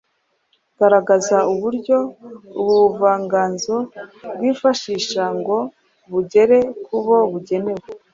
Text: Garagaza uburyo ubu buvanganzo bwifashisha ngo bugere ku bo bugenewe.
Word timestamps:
Garagaza 0.77 1.37
uburyo 1.53 1.97
ubu 2.59 2.73
buvanganzo 2.81 3.75
bwifashisha 4.35 5.23
ngo 5.39 5.57
bugere 6.11 6.57
ku 6.85 6.95
bo 7.05 7.17
bugenewe. 7.31 7.85